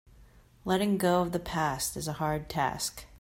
[0.65, 3.05] Letting go of the past is a hard task.